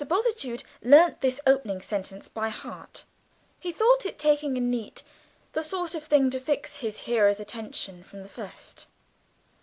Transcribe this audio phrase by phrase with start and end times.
[0.03, 3.03] Bultitude learned this opening sentence by heart,
[3.59, 5.03] he thought it taking and neat,
[5.53, 8.87] the sort of thing to fix his hearer's attention from the first.